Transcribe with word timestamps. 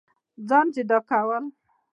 ځان 0.47 0.65
جدا 0.75 0.97
كول 1.09 1.45